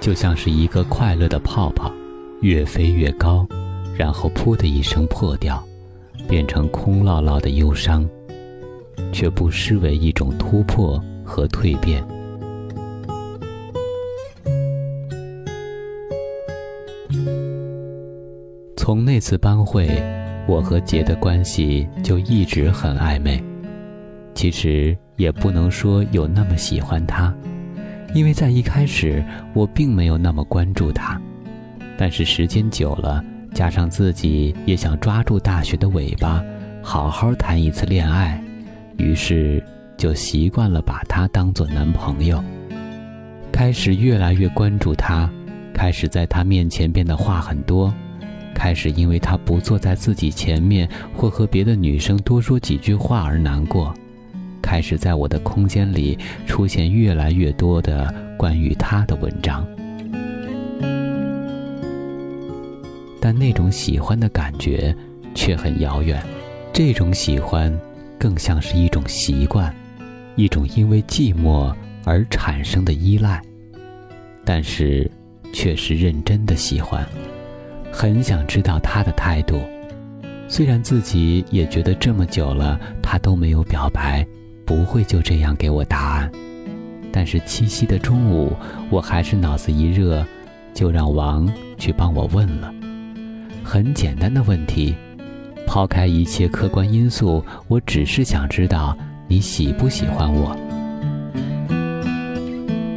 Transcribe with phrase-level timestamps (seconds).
[0.00, 1.92] 就像是一个快乐的泡泡，
[2.40, 3.46] 越飞越高，
[3.96, 5.62] 然后噗的一声破掉，
[6.28, 8.08] 变成空落落的忧伤，
[9.12, 12.02] 却不失为一种突破和蜕变。
[18.76, 19.86] 从那次班会，
[20.46, 23.42] 我和杰的关系就一直很暧昧，
[24.34, 27.34] 其实也不能说有那么喜欢他。
[28.14, 31.20] 因为在一开始，我并没有那么关注他，
[31.96, 36.42] 但是时间久了，加上自己也想抓住大学的尾巴，
[36.82, 38.42] 好好谈一次恋爱，
[38.96, 39.62] 于是
[39.96, 42.42] 就习惯了把他当做男朋友，
[43.52, 45.30] 开始越来越关注他，
[45.74, 47.92] 开始在他面前变得话很多，
[48.54, 53.94] 开始因为他不坐在自己前面或和别的女生多说几句话而难过。
[54.68, 59.66] 开始在我的空间里出现越来越多的关于他的文章，
[63.18, 64.94] 但那种喜欢的感觉
[65.34, 66.22] 却很遥远。
[66.70, 67.74] 这种喜欢
[68.18, 69.74] 更像是一种习惯，
[70.36, 71.74] 一种因为寂寞
[72.04, 73.40] 而产生的依赖，
[74.44, 75.10] 但是
[75.50, 77.06] 却是认真的喜欢，
[77.90, 79.62] 很想知道他的态度。
[80.46, 84.26] 虽然自己也觉得这么久了他都没有表白。
[84.68, 86.30] 不会就这样给我答案，
[87.10, 88.54] 但是七夕的中午，
[88.90, 90.22] 我还是脑子一热，
[90.74, 92.70] 就让王去帮我问了。
[93.64, 94.94] 很简单的问题，
[95.66, 98.94] 抛开一切客观因素，我只是想知道
[99.26, 100.54] 你喜不喜欢我。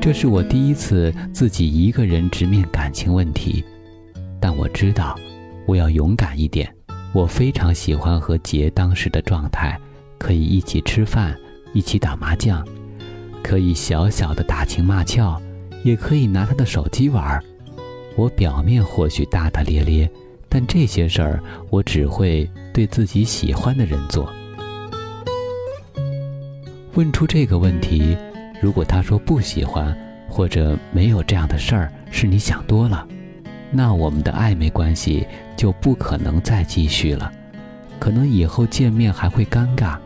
[0.00, 3.64] 这是我第一次自己一个人直面感情问题，
[4.38, 5.18] 但我知道，
[5.66, 6.72] 我要勇敢一点。
[7.12, 9.76] 我非常喜欢和杰当时的状态，
[10.16, 11.36] 可以一起吃饭。
[11.76, 12.66] 一起打麻将，
[13.42, 15.38] 可以小小的打情骂俏，
[15.84, 17.38] 也可以拿他的手机玩。
[18.16, 20.10] 我表面或许大大咧咧，
[20.48, 21.38] 但这些事儿
[21.68, 24.32] 我只会对自己喜欢的人做。
[26.94, 28.16] 问出这个问题，
[28.62, 29.94] 如果他说不喜欢，
[30.30, 33.06] 或者没有这样的事儿，是你想多了，
[33.70, 35.26] 那我们的暧昧关系
[35.58, 37.30] 就不可能再继续了，
[37.98, 39.98] 可能以后见面还会尴尬。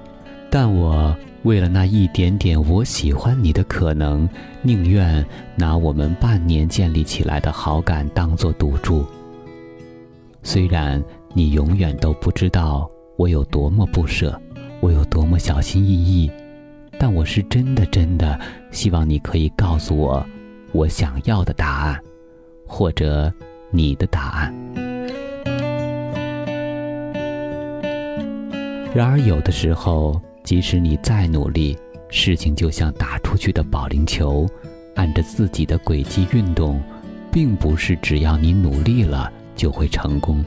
[0.50, 1.16] 但我。
[1.42, 4.28] 为了那一点点我喜欢你的可能，
[4.60, 5.24] 宁愿
[5.56, 9.06] 拿我们半年建立起来的好感当做赌注。
[10.42, 11.02] 虽然
[11.32, 12.86] 你永远都不知道
[13.16, 14.38] 我有多么不舍，
[14.80, 16.30] 我有多么小心翼翼，
[16.98, 18.38] 但我是真的真的
[18.70, 20.22] 希望你可以告诉我
[20.72, 21.98] 我想要的答案，
[22.66, 23.32] 或者
[23.70, 24.54] 你的答案。
[28.94, 30.20] 然而有的时候。
[30.42, 31.76] 即使你再努力，
[32.08, 34.46] 事情就像打出去的保龄球，
[34.96, 36.82] 按着自己的轨迹运动，
[37.30, 40.44] 并不是只要你努力了就会成功。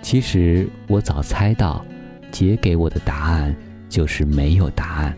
[0.00, 1.84] 其实我早猜到，
[2.30, 3.54] 姐给我的答案
[3.88, 5.16] 就是没有答案，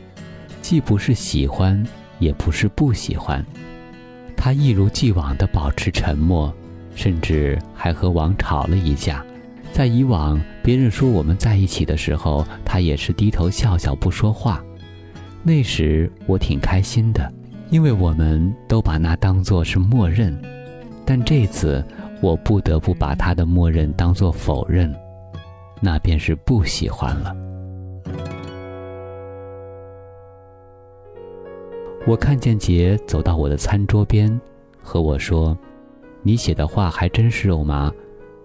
[0.63, 1.81] 既不是喜欢，
[2.19, 3.45] 也不是不喜欢。
[4.37, 6.53] 她一如既往地保持沉默，
[6.95, 9.25] 甚至还和王吵了一架。
[9.73, 14.63] 在以往别人说我们在一起的时候，他也是低头笑笑不说话。
[15.43, 17.33] 那时我挺开心的，
[17.71, 20.39] 因为我们都把那当作是默认。
[21.07, 21.83] 但这次
[22.21, 24.95] 我不得不把他的默认当作否认，
[25.81, 27.35] 那便是不喜欢了。
[32.07, 34.41] 我看见杰走到我的餐桌边，
[34.83, 35.57] 和我说
[36.23, 37.91] ：“你写的话还真是肉麻。”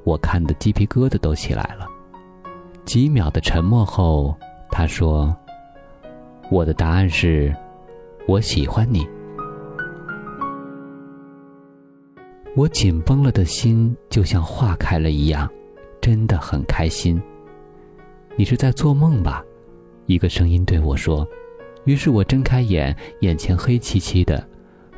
[0.06, 1.86] 我看的鸡皮疙瘩都起来了。
[2.86, 4.34] 几秒的沉默后，
[4.70, 5.36] 他说
[6.52, 7.54] ：“我的答案是，
[8.28, 9.06] 我喜欢你。”
[12.56, 15.50] 我紧绷了的心就像化开了一样，
[16.00, 17.22] 真的很开心。
[18.38, 19.44] 你是在做梦吧？
[20.06, 21.28] 一个声音对我说。
[21.86, 24.48] 于是我睁开眼，眼前黑漆漆的，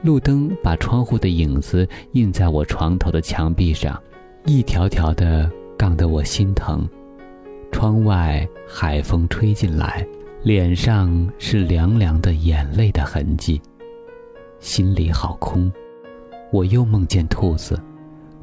[0.04, 4.00] 路灯把窗户的影子映在我床头的墙壁上。
[4.50, 6.88] 一条条的杠得我心疼，
[7.70, 10.08] 窗外海风吹进来，
[10.42, 13.62] 脸上是凉凉的眼泪的痕迹，
[14.62, 15.70] 心里好空。
[16.50, 17.78] 我又梦见兔子。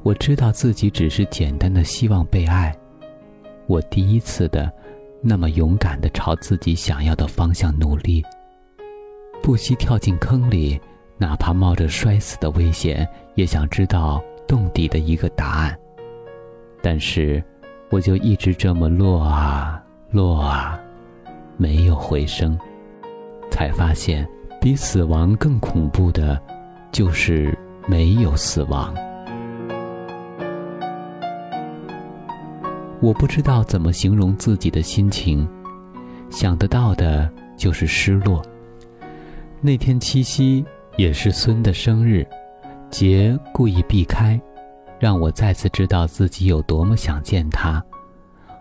[0.03, 2.77] 我知道自己只是简单的希望被爱。
[3.67, 4.71] 我第一次的，
[5.23, 8.23] 那么勇敢的朝自己想要的方向努力，
[9.43, 10.79] 不惜跳进坑里，
[11.17, 15.75] 哪怕冒着摔死的危险，也想知道洞底的一个答案。
[16.85, 17.43] 但是，
[17.89, 20.79] 我就一直这么落啊落啊，
[21.57, 22.59] 没有回声。
[23.51, 24.29] 才发现，
[24.61, 26.39] 比死亡更恐怖的，
[26.93, 28.95] 就是没有死亡。
[33.01, 35.49] 我不知道怎么形容自己的心情，
[36.29, 38.43] 想得到的就是失落。
[39.63, 40.63] 那天七夕
[40.99, 42.27] 也是孙的生日，
[42.91, 44.39] 杰故意避开，
[45.05, 47.85] 让我再次知道自己有多么想见他。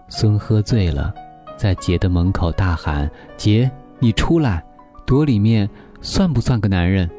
[0.09, 1.13] 孙喝醉了，
[1.55, 4.61] 在杰的门口大喊：“杰，你出来，
[5.05, 5.69] 躲里面
[6.01, 7.09] 算不算个男人？”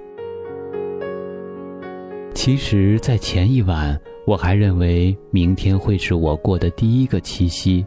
[2.37, 3.99] 其实，在前一晚。
[4.27, 7.87] 我还认为明天会是我过的第一个七夕，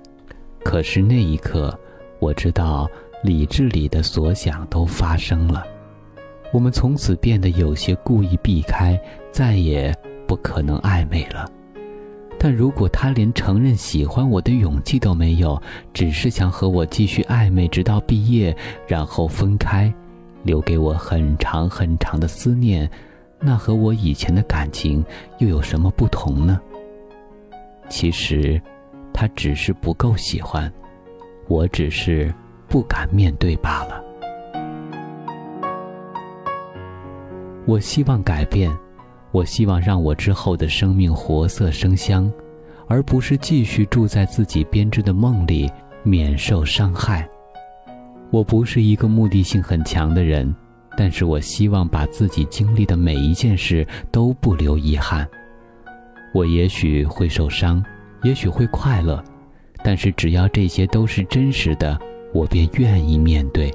[0.64, 1.72] 可是那一刻，
[2.18, 2.90] 我知道
[3.24, 5.64] 理智里的所想都发生了。
[6.52, 9.00] 我们从此变得有些故意避开，
[9.32, 9.96] 再也
[10.28, 11.50] 不可能暧昧了。
[12.40, 15.60] 但如果他连承认喜欢我的勇气都没有，
[15.92, 18.56] 只是想和我继续暧昧直到毕业，
[18.88, 19.92] 然后分开，
[20.44, 22.88] 留给我很长很长的思念。
[23.40, 25.04] 那和我以前的感情
[25.40, 26.60] 又有什么不同呢？
[27.90, 28.62] 其实，
[29.14, 30.72] 他只是不够喜欢，
[31.48, 32.34] 我只是
[32.68, 34.04] 不敢面对罢了。
[37.66, 38.72] 我希望改变，
[39.32, 42.32] 我希望让我之后的生命活色生香，
[42.88, 45.70] 而不是继续住在自己编织的梦里，
[46.04, 47.28] 免受伤害。
[48.32, 50.56] 我不是一个目的性很强的人。
[51.00, 55.30] 但是我希望把自己经历的每一件事都不留遗憾。
[56.34, 57.86] 我也许会受伤，
[58.24, 59.24] 也许会快乐，
[59.84, 61.96] 但是只要这些都是真实的，
[62.34, 63.72] 我便愿意面对。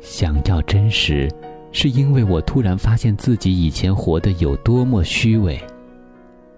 [0.00, 1.30] 想要真实，
[1.74, 5.60] 是因为我突然发现自己以前活得有多么虚伪。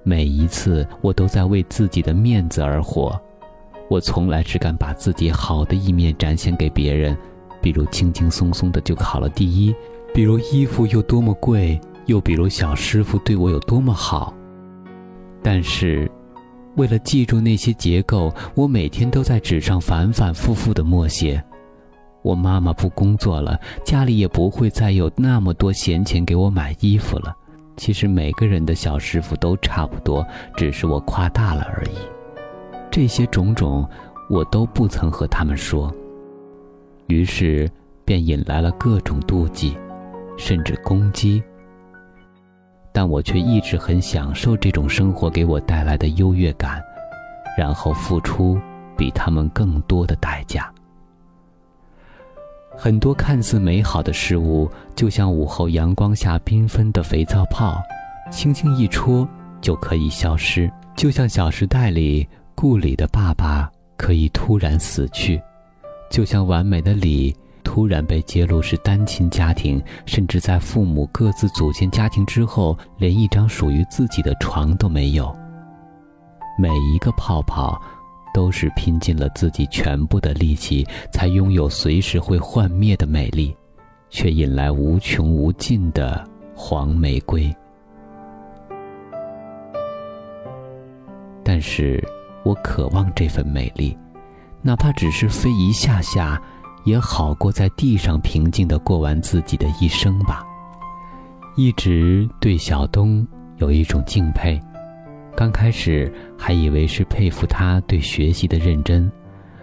[0.03, 3.19] 每一次，我都在为自己的面子而活，
[3.89, 7.17] 我从来只敢把自己好的一面展现给别人。
[7.63, 9.75] 比如轻轻松松的就考了第一，
[10.15, 14.35] 比如衣服又多么贵，又比如小师傅对我有多么好。
[15.43, 16.09] 但是，
[16.77, 21.43] 为了记住那些结构，我每天都在纸上反反复复的默写。
[22.27, 27.33] 我妈妈不工作了，家里也不会再有那么多闲钱给我买衣服了。
[27.77, 30.27] 其实每个人的小师傅都差不多，
[30.57, 31.97] 只是我夸大了而已。
[32.91, 33.89] 这些种种，
[34.29, 35.95] 我都不曾和他们说。
[37.07, 37.71] 于是，
[38.05, 39.77] 便引来了各种妒忌，
[40.37, 41.41] 甚至攻击。
[42.91, 46.83] 但我却一直很享受这种生活给我带来的优越感，
[47.57, 48.59] 然后付出
[48.97, 50.69] 比他们更多的代价。
[52.79, 57.77] 很多看似美好的事物，就像午后阳光下缤纷的肥皂泡，
[58.31, 59.27] 轻轻一戳
[59.61, 65.41] 就可以消失；就像《小时代》里顾里的爸爸可以突然死去。
[66.11, 75.35] 就像完美的李突然被揭露是单亲家庭，甚至在父母各自组建家庭之后，连一张属于自己的床都没有。
[76.59, 77.81] 每一个泡泡，
[78.37, 83.57] 都是拼尽了自己全部的力气，才拥有随时会幻灭的美丽，
[84.11, 86.23] 却引来无穷无尽的
[86.55, 87.51] 黄玫瑰。
[91.43, 92.07] 但是
[92.45, 93.97] 我渴望这份美丽。
[94.61, 96.39] 哪怕只是飞一下下，
[96.85, 100.45] 也好过在地上平静的过完自己的一生吧。
[101.57, 103.27] 一直对小东
[103.57, 104.61] 有一种敬佩，
[105.37, 109.13] 刚开始还以为是佩服他对学习的认真，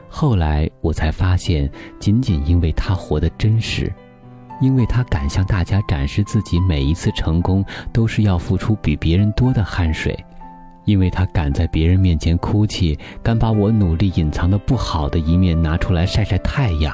[0.07, 3.91] 后来我才发现，仅仅因为他活得真实，
[4.61, 10.15] 因为他敢向大家展示自己每一次成功都是要付出比别人多的汗水。
[10.85, 16.93] 因为他敢在别人面前哭泣，敢把我努力隐藏的不好的一面拿出来晒晒太阳，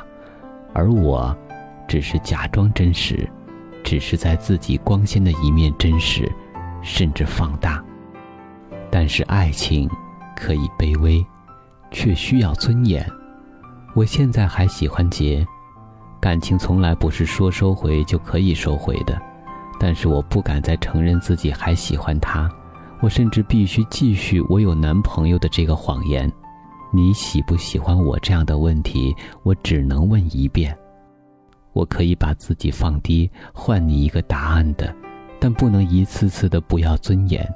[0.74, 1.36] 而我，
[1.88, 3.28] 只是假装真实，
[3.84, 6.32] 只是在自己光鲜的一面真实，
[6.84, 7.84] 甚至放大。
[8.92, 9.90] 但是爱情，
[10.36, 11.26] 可以卑微，
[11.92, 13.06] 却需要尊严。
[13.96, 15.46] 我现在还喜欢杰，
[16.20, 19.20] 感情从来不是说收回就可以收回的，
[19.80, 22.50] 但是我不敢再承认自己还喜欢他。
[23.02, 26.32] 我甚至必须继续我有男朋友的这个谎言。
[26.92, 30.76] 你喜不喜欢我这样的问题，我只能问一遍。
[31.74, 34.94] 我可以把自己放低，换你一个答案的，
[35.40, 37.48] 但不能一次次的不要尊严。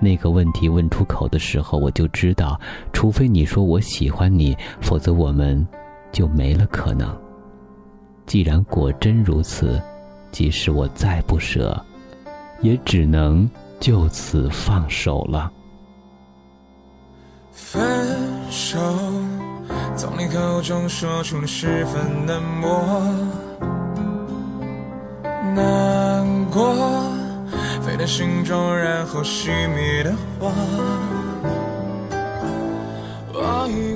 [0.00, 2.60] 那个问题问出口的时候，我就知道，
[2.92, 5.66] 除非你说我喜欢你，否则我们
[6.12, 7.16] 就没了可能。
[8.26, 9.80] 既然果真如此，
[10.32, 11.80] 即使我再不舍，
[12.60, 13.48] 也只能
[13.78, 15.50] 就此放手了。
[17.52, 17.82] 分
[18.50, 18.78] 手，
[19.96, 22.80] 从你口中说出了十分冷漠，
[28.06, 30.52] 心中然后熄灭的花。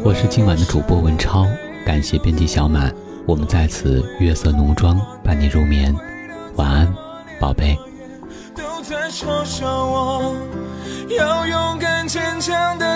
[0.03, 1.47] 我是今晚的主播文超，
[1.87, 2.93] 感谢编辑小满。
[3.25, 5.95] 我们在此月色浓妆伴你入眠，
[6.57, 6.93] 晚安，
[7.39, 7.79] 宝贝。
[8.57, 10.35] 都在嘲笑我，
[11.17, 12.90] 要勇敢坚强的走。